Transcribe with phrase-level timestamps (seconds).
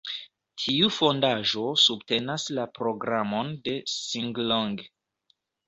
[0.61, 4.77] Tiu fondaĵo subtenas la programon de Singlong.